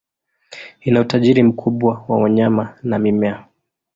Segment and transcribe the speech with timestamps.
[0.81, 3.45] Ina utajiri mkubwa wa wanyama na mimea.